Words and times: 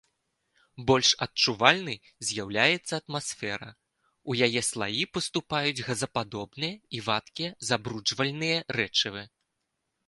Больш 0.91 1.09
адчувальнай 1.25 1.97
з'яўляецца 2.29 2.93
атмасфера, 3.01 3.67
у 4.33 4.39
яе 4.47 4.61
слаі 4.71 5.03
паступаюць 5.19 5.79
газападобныя 5.91 6.73
і 6.99 7.07
вадкія 7.11 7.51
забруджвальныя 7.71 8.57
рэчывы. 8.81 9.23